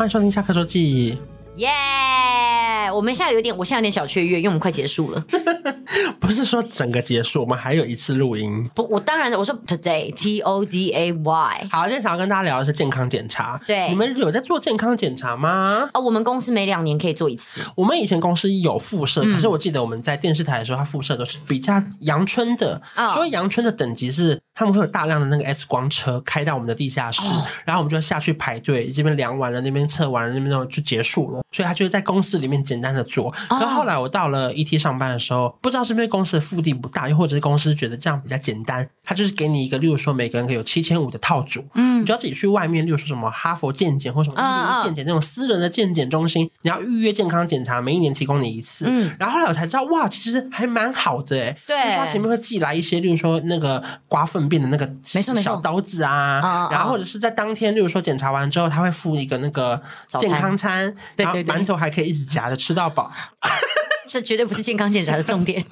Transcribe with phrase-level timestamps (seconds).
[0.00, 1.18] 欢迎收听下课周记，
[1.56, 2.94] 耶、yeah!！
[2.94, 5.22] 我们现在有点，我现在有点小雀跃，因为我们快结束了。
[6.18, 8.66] 不是说整个结束，我们还有一次录音。
[8.74, 11.68] 不，我当然我说 today T O D A Y。
[11.70, 13.60] 好，今天想要跟大家聊的是健康检查。
[13.66, 15.80] 对，你们有在做健康检查吗？
[15.82, 17.60] 啊、哦，我们公司每两年可以做一次。
[17.76, 22.80] 我们以前公司有附设、嗯，可是我记得我们在电视台的时候，它附设都是比较阳春的。
[22.96, 24.40] 哦、所以阳春的等级是。
[24.60, 31.42] 他们会有大量的那个 X 光车开到我们的地下室，哦、然后我们就下去排队，这边量完了，那边测完了，那边就结束了。
[31.50, 33.30] 所以他就是在公司里面简单的做。
[33.48, 48.84] 可是后来我到了 ET 上班的时候，不知道是不是公司的腹地不大，又或者是公司觉得这样比较简单，他就是给你一个，例如说每个人可以有七千五的套组，嗯，你就要自己去外面，例如说什么哈佛健检或什么健检那种私人的健检中心，你要预约健康检查，每一年提供你一次。
[48.86, 51.56] 嗯，然后后来我才知道，哇，其实还蛮好的哎。
[51.66, 54.86] 对，就是他前面会寄来一些，例如说那个刮粪便的那个
[55.40, 59.80] 小刀子啊，然后或者是在当天，例如说检查完之后，他会附一个那个
[60.18, 63.10] 健康餐，对对对，馒头还可以一直夹着吃到饱。
[64.10, 65.64] 这绝对不是健康检查的重点，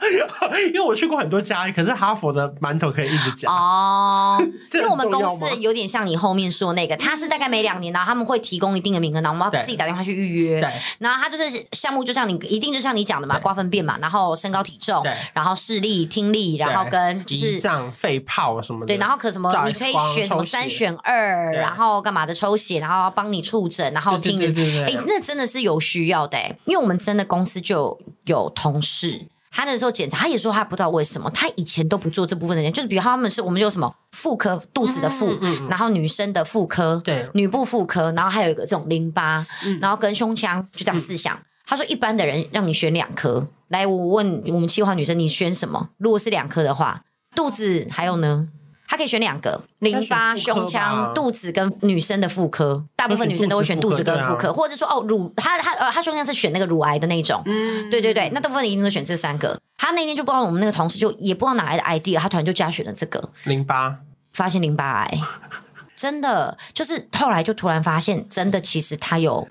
[0.72, 4.38] 因为我去过很多家，可是哈佛的馒头可以一直夹哦。
[4.72, 10.58] 因为我们公司有点像你后面说那个，他是大概每两年，然后他们会提供一定的名额，然后我们要自己打电话去预约。
[10.58, 10.70] 对，
[11.00, 15.04] 然后他就是项目，就像你一定就像你讲的嘛，瓜分辨嘛，然后身高体重，
[15.34, 18.86] 然后视力、听力，然后跟就是胰脏、肺泡什么的。
[18.86, 24.46] 对，然后可什么你可以选什么三选二，然后干嘛的抽血，然后帮你触诊，然后听你。
[24.86, 27.81] 哎，那真的是有需要的，因为我们真的公司就。
[27.82, 41.44] 有有同事，他那时候检查，他也说他不知道为什么，他以前都不做这部分的人，就是比如他们是我们有什么妇科肚子的妇、嗯嗯，然后女生的妇科，对，女部妇科，然后还有一个这种淋巴、嗯，然后跟胸腔，就这样四项、嗯。
[41.66, 45.90] 他说一般的人让你选两科，来，我问我们七号女生，你选什么？
[45.98, 48.48] 如果是两科的话，肚子还有呢？
[48.92, 52.84] 他可以选两个：淋巴、胸腔、肚子跟女生的妇科。
[52.94, 57.42] 大部分女生都会选肚子跟妇科，啊、或者说哦乳，他他呃他胸腔是选那个乳癌的那种。
[57.46, 59.58] 嗯，对对对，那大部分一定都选这三个。
[59.78, 63.96] 他那天就不知道我们那个同事就也不知道哪来的 idea，他突然就加选了这个淋巴，
[64.34, 65.20] 发现淋巴癌，
[65.96, 69.48] 真的就是后来就突然发现，真的其实他有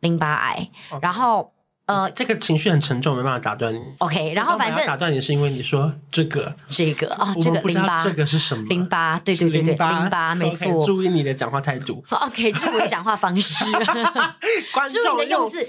[0.00, 0.68] 淋巴癌，
[1.00, 1.52] 然后。
[1.90, 3.80] 呃，这个情绪很沉重，没办法打断你。
[3.98, 8.64] OK，然后反正打断你是因为你说这个这个啊，这个淋巴，这个是什么？
[8.68, 10.86] 淋巴，对对对对，淋巴，没错。
[10.86, 12.02] 注意你的讲话态度。
[12.10, 13.64] OK，注意讲话方式。
[14.90, 15.66] 注意你的用字。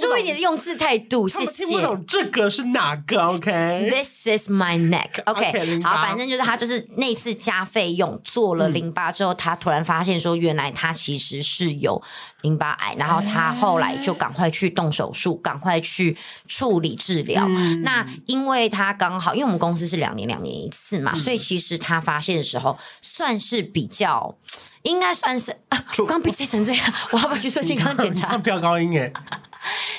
[0.00, 1.66] 注意你的用字态度，谢谢。
[1.66, 5.22] 听不懂这个是哪个？OK，This is my neck。
[5.24, 12.00] OK，, 好，反正就是他就是那次加费用做了淋巴之后，嗯，他突然发现说，原来他其实是有
[12.42, 16.16] 淋巴癌，然后他后来就赶快去动手术，赶快去
[16.46, 17.46] 处理治疗。
[17.48, 24.36] 嗯、那因为他刚好，因为我们公司是两年两年一次嘛、嗯，所以其实他发现的时候算是比较，
[24.82, 28.36] 应该算是啊，我刚被切成这样，我要不要去做健康检查？
[28.36, 29.12] 飙高音耶！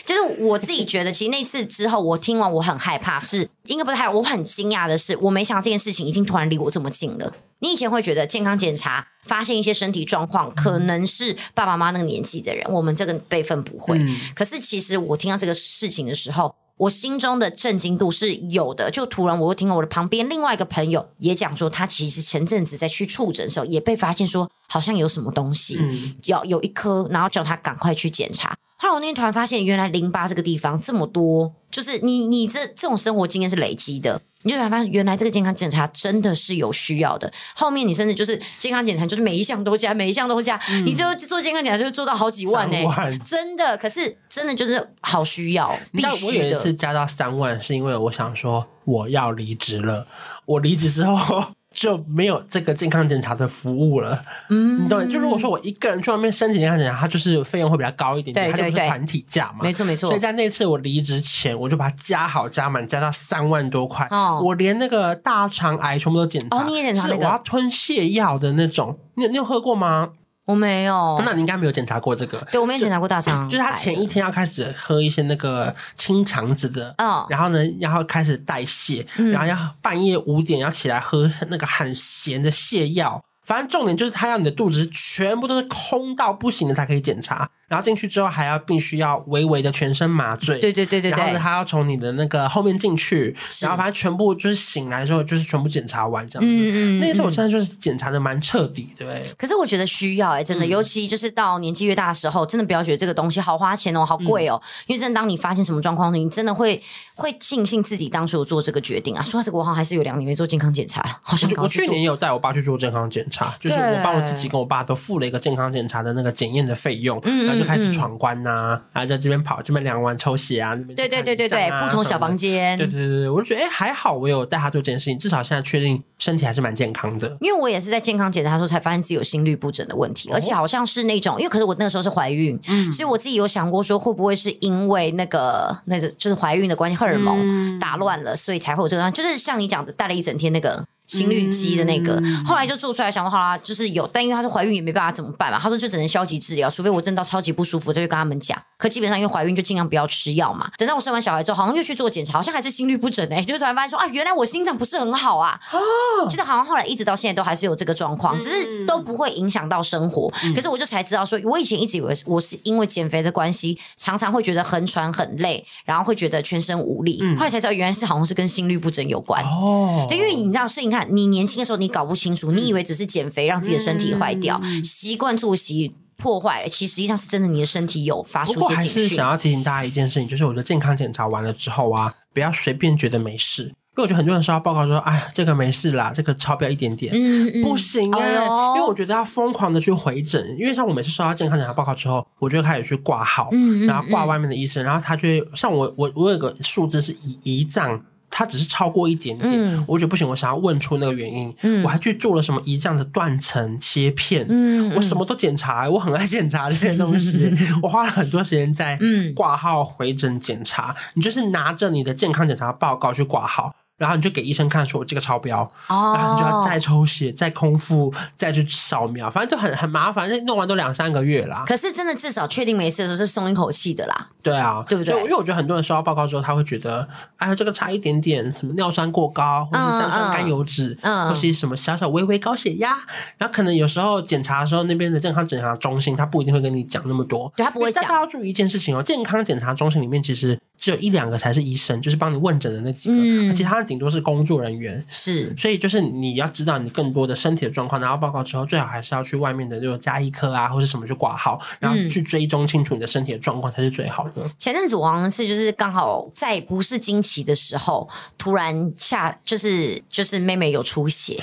[0.07, 7.33] 就是我自己觉得，其实那次之后，我听完我很害怕，是应该不是害怕，我很惊讶的是，我没想到这件事情已经突然离我这么近了。
[7.59, 13.97] 你以前会觉得健康检查发现一些身体状况，可能是爸爸妈妈那个年纪的人，我们这个辈分不会。
[13.97, 14.15] 嗯。
[14.33, 18.89] 可是其实我听到这个事情的时候，我心中的震惊度是有的。
[18.89, 28.55] 就突然我会听到我的旁边另外一个朋友也讲说，他其实前阵子在去触诊的时候，也被发现说好像有什么东西，嗯，要有一颗，然后叫他赶快去检查。
[28.77, 34.21] 后来我那天突然发现，原来淋巴这个地方这么多，就是你你这这种生活经验是累积的。
[34.43, 37.29] 你就发现，原来这个健康检查真的是有需要的。
[37.55, 43.17] 后面你甚至就是健康检查，就是每一项都加，每一项都加，嗯、你就做健康检查就会做到好几万呢、欸。
[43.25, 46.27] 真的，可是真的就是好需要，必须的。
[46.27, 50.07] 我有一次加到三万，是因为我想说我要离职了。
[50.45, 51.43] 我离职之后。
[51.77, 54.19] 就没有这个健康检查的服务了，
[54.49, 55.07] 嗯，你懂？
[55.07, 60.09] 就如果说我一个人去外面申请健康检查，它就是费用会比较高一点点，对对对，它就是团体价嘛，没错没错。
[60.09, 64.07] 所以在那次我离职前，我就把它加好加满，加到三万多块。
[64.09, 67.15] 哦，我连那个大肠癌全部都检查，哦，你也检查那个？
[67.17, 70.13] 是我要吞泻药的那种，你你有喝过吗？
[70.47, 72.37] 我没有，那你应该没有检查过这个。
[72.49, 83.21] 对，我没有检查过大肠、嗯，就是他前一天要开始喝一些那个清肠子的，嗯，然后呢，然后开始代谢，嗯、然后要半夜五点要起来喝那个很咸的泻药。
[83.43, 87.49] 反正重点就是他要你的肚子全部都是空到不行的才可以检查。
[87.67, 91.11] 然后进去之后还要必须要微微的全身麻醉，对对对对，对。
[91.11, 96.55] 然后呢，他要从你的那个后面进去，然后反正全部就是醒来之后就是全部检查完这样子。
[96.55, 96.99] 嗯嗯。
[96.99, 99.07] 那个时候我真的就是检查的蛮彻底，对。
[99.37, 104.61] 可是我觉得需要哎、欸，真的、嗯，尤其就是到年纪越大的时候，真的不要觉得这个东西好花钱哦，好贵哦。
[104.63, 106.81] 嗯、因为真的当你发现什么状况，你真的会
[107.15, 109.21] 会庆幸自己当初有做这个决定啊。
[109.21, 118.37] 说到这个，我好像还是有两年没做健康检查了，好像我，我去年也有带我爸去做健康检查，就是我帮我自己跟我爸都付了一个健康检查的那个检验的费用，嗯、就开始闯关。
[118.43, 127.35] 呐，然后在这边跑，这边量完抽血啊，那边对对对对对，不同小房间，对对对对，我就觉得哎还好，我有带他做这件事情，至少现在确定身体还是蛮健康的。
[127.41, 140.85] 因为我也是在健康检查的时候才发现自己有心律不整的问题，哦、而且好像是那种，因为可是我那个时候是怀孕，嗯，所以我自己有想过说会不会是因为那个那个就是怀孕的关系，荷尔蒙打乱了，所以才会有这个，就是像你讲的带了一整天那个。
[141.07, 145.57] 心率机的那个、嗯，后来就做出来，想说好啦，就是有，但因为她是怀孕，也没办法怎么办嘛。
[145.57, 148.61] 她说就只能消极治疗，除非我真的到超级不舒服，再去跟他们讲。
[148.77, 150.69] 可基本上因为怀孕就尽量不要吃药嘛。
[150.77, 155.59] 等到我生完小孩之后，好像又去做检查，好像还是心率不整哎、欸，就突然发现说啊，原来我心脏不是很好啊。
[155.71, 160.53] 哦，就是好像后来一直到现在都还是有这个状况，只是都不会影响到生活、嗯。
[160.53, 167.19] 可是我就才知道说，我以前一直以为我是因为减肥的关系，常常会觉得很喘很累，然后会觉得全身无力。
[167.21, 169.43] 嗯、后来才知道原来是好像是跟心率不整有关。
[169.43, 171.77] 哦，对，因为你知道，所以你看你年轻的时候。
[171.77, 179.03] 你搞不清楚，你以为只是减肥让自己的身体坏掉，嗯、习惯作息破坏了，其实实际上是真的，你的身体有发出一些警讯。
[179.03, 198.03] 还是想要提醒大家一件事情，就是我的健康检查完了之后啊，不要随便觉得没事，因为我觉得很多人收到报告说，哎，这个没事啦，这个超标一点点，嗯嗯、不行哎、欸哦，因为我觉得要疯狂的去回诊，因为像我每次收到健康检查报告之后，我就开始去挂号、嗯，然后挂外面的医生，然后他就会像我，我我有个数字是胰胰脏。
[198.29, 201.53] 它只是超过一点点，嗯，我觉得不行，我想要问出那个原因。
[201.61, 208.99] 嗯，我还去做了什么胰脏的断层切片，嗯，我什么都检查，我很爱检查这些东西， 嗯，我花了很多时间在
[209.35, 211.13] 挂号回诊检查，嗯。
[211.15, 213.73] 你就是拿着你的健康检查报告去挂号。
[213.97, 220.29] 然后你就给医生看，说我这个超标，哦，然后你就要再抽血、再空腹、再去扫描，反正就很很麻烦。
[220.29, 221.63] 那弄完都两三个月啦。
[221.65, 224.27] 可是真的至少确定没事的时候是松一口气的啦。
[224.43, 225.13] 对啊，对不对？
[225.23, 227.07] 因为我觉得很多人收到报告之后，他会觉得，
[227.37, 232.95] 哎呀，这个差一点点，什么尿酸过高，或者是三酸甘油酯，嗯，或是什么小小微微高血压。
[233.37, 238.03] 然后可能有时候检查的时候，那边的健康检查中心他不一定会跟你讲那么多，对他不会讲。
[238.03, 240.59] 大家要注意一件事情哦，健康检查中心里面其实。
[240.77, 245.03] 只有一两个才是医生，就是帮你问诊的那几个，嗯、其他的顶多是工作人员。
[245.09, 254.33] 是，所以就是你要知道你更多的身体的状况，拿到报告之后，最好还是要去外面的这种家医科啊，或者什么去挂号，然后去追踪清楚你的身体的状况才是最好的。
[254.37, 258.07] 嗯、前阵子我好像是就是刚好在不是经期的时候，
[258.37, 261.41] 突然下就是就是妹妹有出血，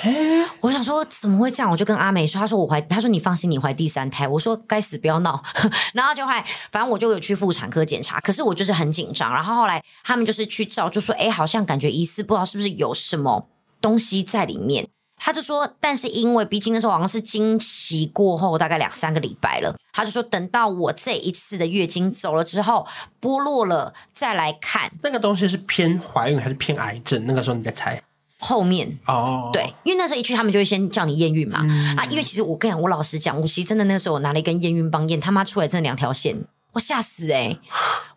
[0.60, 1.70] 我想说怎么会这样？
[1.70, 4.28] 我就跟阿美说，她说我怀，她说你放心，你怀第三胎。
[4.28, 5.42] 我说该死，不要闹。
[5.92, 9.23] 然后就后来反正我就有去妇产科检查，可是我就是很紧张。
[9.32, 13.46] 然后后来他们就是去照，就说：“哎，好像感觉疑似，不知道是不是有什么
[13.80, 22.84] 东西在里面。”他就说：“但是因为毕竟那时候好像是经期过后大概两三个礼拜了，他就说等到我这一次的月经走了之后，
[23.20, 27.24] 剥落了再来看那个东西是偏怀孕还是偏癌症？
[27.26, 28.02] 那个时候你在猜
[28.40, 37.60] 后面哦，对，因为那时候一去他们就会先叫你验孕嘛、嗯、啊，因为其实我跟你讲，我老实讲，我其实真的那时候我拿了一根验孕棒验，他妈出来真的两条线。”我吓死哎、欸！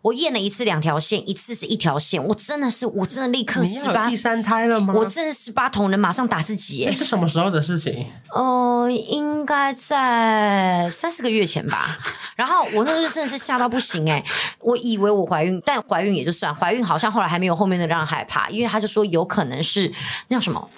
[0.02, 4.92] 我验了一次两条线，一次是一条线，我真的是，我真的立刻十八第三胎了吗？
[4.96, 6.96] 我真的十八铜人马上打自己哎、欸！
[6.96, 8.06] 是什么时候的事情？
[8.30, 11.98] 哦、 呃，应该在三四个月前吧。
[12.34, 14.24] 然后我那时候真的是吓到不行哎、欸！
[14.58, 19.92] 我以为我怀孕，但怀孕也就算，怀孕好像后来还没有后面的让人害怕，因为他就说有可能是
[20.26, 20.68] 那叫什么？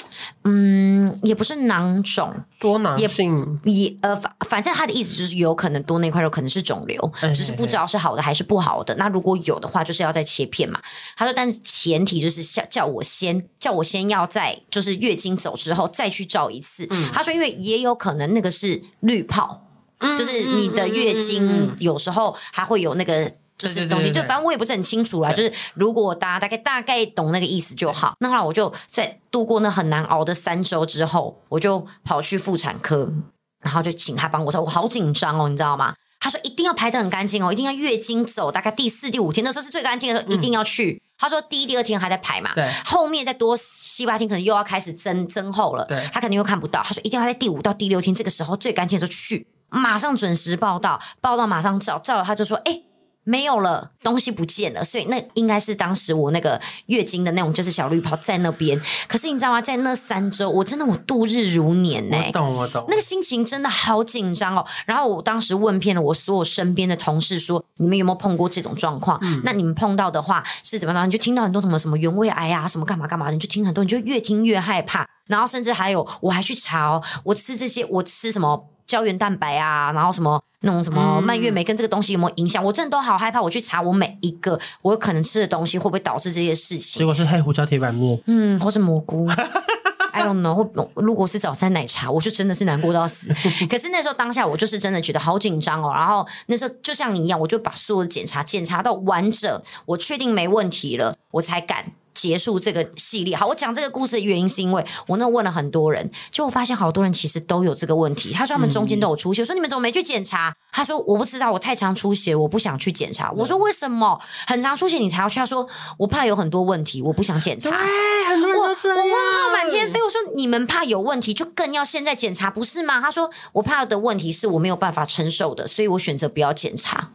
[0.44, 7.69] 嗯，也不是囊肿，多囊性也，也呃反反正他的意思就是有可能多那块肉可能是肿瘤，只是不。
[7.70, 8.94] 不知道是好的还是不好的。
[8.96, 10.80] 那如果有的话，就是要再切片嘛。
[11.16, 16.86] 他说，但是前提就是叫叫我先叫我先要在就是月经走之后再去照一次。
[16.90, 19.66] 嗯、他说，因为也有可能那个是滤泡、
[19.98, 24.10] 嗯，就是你的月经有时候还会有那个就是东西。
[24.10, 25.32] 就反正我也不是很清楚啦。
[25.32, 28.14] 就是如果大家大概大概懂那个意思就好。
[28.20, 33.12] 那后来我就在度过那很难熬的三周之后，我就跑去妇产科，
[33.60, 35.94] 然后就请他帮我说，我好紧张哦，你知道吗？
[36.20, 40.92] 他说一定要排得很干净哦，一定要月经走大概第四、第五天，那时候是最干净的时候，一定要去。
[40.92, 46.82] 嗯、他说第一、第二天还在排嘛，对，后面再多七八天可能又要开始增增厚了，对，他肯定又看不到。
[46.82, 52.82] 他说一定要在第五到第六天这个时候最干净的时候去，马上准时报道，报道马上照，照了他就说，哎，
[53.30, 58.80] 没有了，东西不见了，所以那应该是当时我那个月经的那种，就是小绿泡在那边。
[59.06, 59.62] 可是你知道吗？
[59.62, 62.26] 在那三周，我真的我度日如年呢、欸。
[62.26, 62.84] 我懂，我懂。
[62.88, 64.66] 那个心情真的好紧张哦。
[64.84, 69.16] 然后我当时问遍了我所有身边的同事说，说你们有没有碰过这种状况？
[69.22, 71.06] 嗯、那你们碰到的话是怎么着？
[71.06, 75.08] 你就听到很多什么什么原位癌啊，什么干嘛干嘛的，你就听很多，你就越听越害怕。
[75.28, 78.66] 然后甚至还有，我还去查哦，我吃这些，我吃什么？
[78.90, 82.60] 胶原蛋白啊，然后什么那种什么蔓越莓跟这个东西有没有影响？
[82.60, 83.40] 嗯、我真的都好害怕。
[83.40, 86.98] 我去查我每一个我可能吃的东西会不会导致这些事情？
[86.98, 89.28] 结果是黑胡椒铁板面，嗯，或是蘑菇，
[90.12, 90.56] I don't know。
[90.56, 93.32] 或如果是早餐奶茶，我就真的是难过到死。
[93.70, 95.92] 可是那时候当下我就是真的觉得好紧张哦。
[95.94, 101.92] 然后那时候就像你一样，我就把所有的检查检查到完整，我确定没问题了，我才敢。
[102.20, 108.30] 结束这个系列，好，我讲这个故事的原因是因为我那问了很多人，就我发现好多人其实都有这个问题。
[108.30, 110.54] 他说他们中间都有出血，嗯、我说你们怎么没去检查？
[110.70, 113.30] 他说我不知道，我太常出血，我不想去检查。
[113.30, 115.40] 我说为什么很常出血你才要去？
[115.40, 117.70] 他说我怕有很多问题，我不想检查。
[117.70, 118.98] 很多人都这样。
[118.98, 120.02] 我我问号满天飞。
[120.02, 123.00] 我说你们怕有问题，就更要现在检查，不是吗？
[123.00, 127.12] 他说我怕的问题是我没有办法承受的，所以我选择不要检查。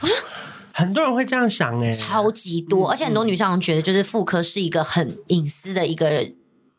[0.00, 0.16] 我说。
[0.78, 6.06] 很多人会这样想哎，超级多，而且很多女生觉得就是妇科是一个很隐私的一个，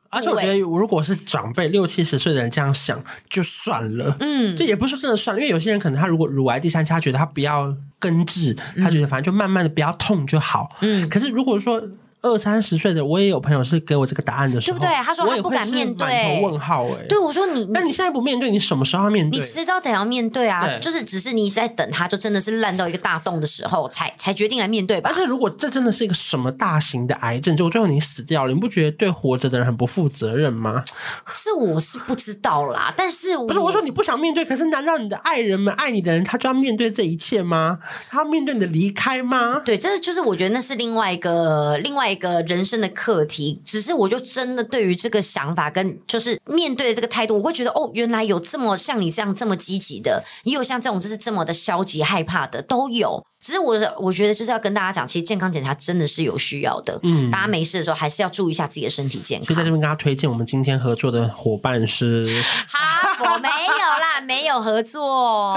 [0.09, 11.81] 而且我觉得如果是长辈六七十岁的人这样想就算了，嗯，这也不是真的算了，因为有些人可能他如果乳癌第三期，他觉得他不要根治，他觉得反正就慢慢的不要痛就好，嗯，可是如果说。
[12.21, 15.03] 二三十岁的我也有朋友是给我这个答案的时候，对不对？
[15.03, 17.05] 他说他不敢面对，满头问号哎。
[17.07, 19.39] 对，我说你，那你现在不面对，你什么时候要面对？
[19.39, 20.77] 你迟早得要面对啊！
[20.79, 25.09] 就是只是你在等他，就真的是烂到一个大洞的时候，才才决定来面对吧。
[25.09, 30.83] 而且如果这真的是一个什么大型的癌症，就最后你死掉了，你不觉得对活着的人很不负责任吗？
[31.43, 37.79] 这我是不知道啦，但是不是我说你不想面对，可是难道你的爱人们爱你的人，他就要面对这一切吗？
[38.09, 39.61] 他要面对你的离开吗？
[39.65, 42.89] 对，这就是我觉得那是另外一个另外一个人生的。
[42.89, 53.25] 课题，只是我就真的对于这个想法跟就是面对的这个态度，我会觉得哦，原来有这么像你这样这么积极的，也有像这种就是这么的消极害怕的，都有。
[53.39, 56.99] 只是我我觉得就是要跟大家讲，其实健康检查真的是有需要的。
[57.03, 59.45] 嗯，大家没事的时候还是要注意一下自己的身体健康。
[59.47, 65.53] 所以在这边跟大家推荐，我们今天合作的伙伴是 哈佛， 没有啦，没有合作。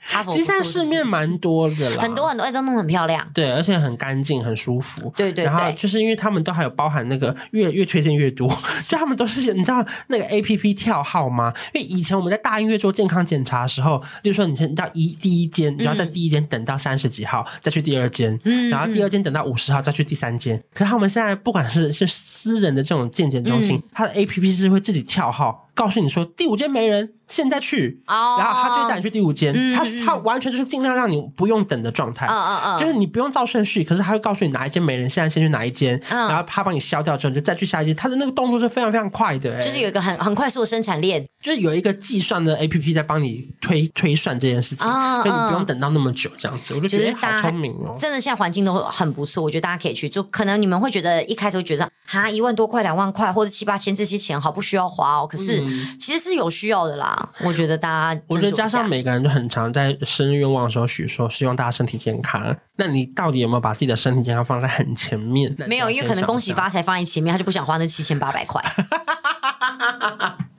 [0.00, 5.12] 哈佛，其实现在市面蛮多的啦，很多很多，哎都弄很漂亮，对，而且很干净，很舒服。
[5.16, 8.48] 对，对对，然后就是因为他们都还有包含那个越越推荐越多，
[8.86, 11.52] 就他们都是你知道那个 A P P 跳号吗？
[11.72, 17.20] 因为以前我们在大医院做健康检查的时候，例如说你先到一第一间，你要在第一间等到三十几。
[17.30, 20.56] 号再去第二间，嗯然后第二间等到五十号再去第三间。
[20.56, 22.04] 嗯、可是他们现在不管是是
[22.42, 27.12] 私人的这种健检中心，嗯、它的 APP 是会自己跳号，告诉你说第五间没人。
[27.30, 55.62] 现在去，哦、然后他就带你去第五间，嗯、他他完全就是尽量让你不用等的状态，嗯嗯嗯、就是你不用照顺序，可是他会告诉你哪一间没人，现在先去哪一间，嗯、然后他帮你消掉之后，你就再去下一间，他的那个动作是非常非常快的，欸，就是有一个很很快速的生产链，就是有一个计算的 APP 在帮你推推算这件事情，嗯、所以你不用等到那么久这样子，我就觉得好聪明哦，真的现在环境都很不错，我觉得大家可以去做，可能你们会觉得一开始会觉得哈一万多块两万块或者七八千这些钱好不需要花哦，可是
[55.98, 58.20] 其实是有需要的啦，我觉得大家。
[58.28, 62.56] 我觉得加上每个人都很常在生日愿望的时候许说，希望大家身体健康。
[62.76, 65.54] 那你到底有没有把自己的身体健康放在很前面？
[65.66, 68.62] 没有，因为可能恭喜发财放在前面，他就不想花那七千八百块。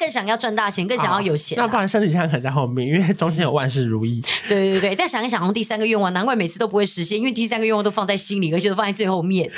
[0.00, 4.22] 更想要赚大钱，更想要有钱，啊，那不然身体健康可能在后面，因为中间有万事如意。
[4.48, 9.50] 对对对，再想一想，第三个愿望，难怪每次都不会实现，因为第三个愿望都放在心里，而且都放在最后面，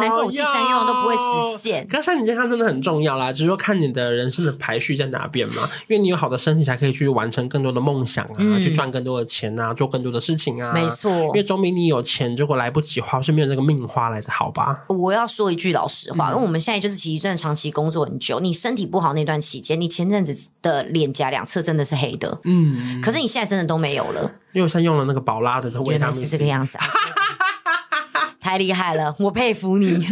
[0.00, 1.86] 难怪我第三个愿望都不会实现。
[1.86, 10.72] 可是身体健康真的很重要啦，只是说看你的人生的排序在哪边嘛，因为你有好的身体，才可以去完成更多的梦想啊，嗯、去赚更多的钱啊，做更多的事情啊。
[10.72, 14.84] 没错，因为总比你有钱如果来不及花，是没有那个命花来的好吧？
[14.88, 26.86] 我要说一句老实话，嗯、因为我们现在就是其实算长期工作很久，你身体不好那段期间，你前阵子的脸颊两侧真的是黑的，嗯，可是你现在真的都没有了，因为我现在用了那个宝拉的，原来是这个样子啊，
[28.40, 30.08] 太厉害了，我佩服你。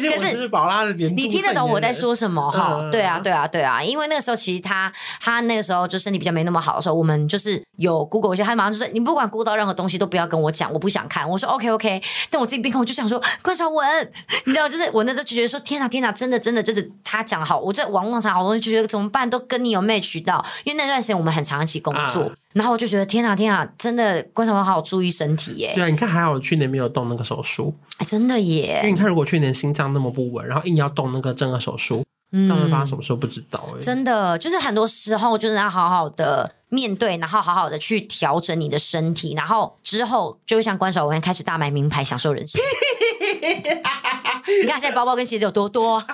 [0.00, 2.88] 可是宝拉的脸，你听得懂我在说什么哈？
[2.90, 11.28] 对啊，对啊，对啊，因为那个时候其实他他那个时候就身体比较没那么好的时候，我们就是有 Google 一下，他马上就说你不管 Google 到任何东西都不要跟我讲，我不想看。
[11.28, 14.12] 我说 OK OK，但我自己边看我就想说关少文，
[14.46, 22.22] 你知道，就是我那时候就觉得说天哪天哪，真的真的就是他讲好，我在网络上好多东西就觉得怎么办都跟你有 match 到，因为那段时间我们很长期工作。
[22.22, 25.72] 啊然后我就觉得天啊天啊，真的观察完好好注意身体耶。
[25.74, 28.80] 对啊，你看还好去年没有动那个手术，哎，真的耶。
[28.82, 33.80] 因为你看，如果去年心脏那么不稳，然后硬要动那个正颌手术，嗯，到时候发生什么事不知道哎。
[33.80, 36.50] 真的，就是很多时候就是要好好的。
[36.72, 42.58] 面对，然后好好的去调整你的身体，然后之后就会像关韶文开始大买名牌，享受人生。
[44.62, 46.02] 你看现在包包跟鞋子有多多。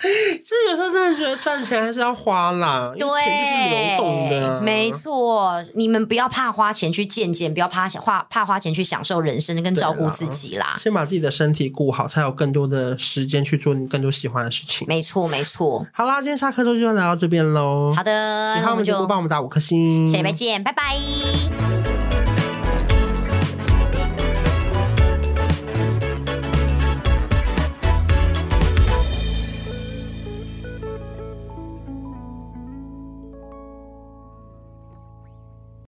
[0.00, 4.60] 这有时候真的觉得赚钱还是要花啦，对，钱就是流动的啊。
[4.62, 10.76] 没错，你们不要怕花钱去见见，不要怕花怕花钱去享受人生，跟照顾自己啦。
[10.78, 14.86] 先把自己的身体顾好，才有更多的时间去做你更多喜欢的事情。
[14.86, 15.84] 没错，没错。
[15.92, 17.92] 好啦，今天下课之后就要来到这边喽。
[17.94, 19.48] 好的，喜欢我们就帮我们打五
[20.10, 21.67] 下礼拜见，拜拜。